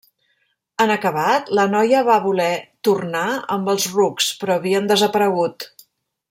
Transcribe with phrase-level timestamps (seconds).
[0.85, 2.49] En acabat, la noia va voler
[2.89, 3.23] tornar
[3.57, 5.69] amb els rucs però havien desaparegut.